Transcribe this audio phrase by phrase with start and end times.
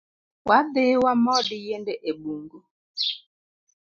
[0.49, 2.57] Wadhii wamod yiende e bung’u